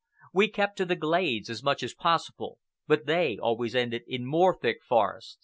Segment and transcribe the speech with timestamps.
[0.33, 2.57] We kept to the glades as much as possible,
[2.87, 5.37] but they always ended in more thick forest.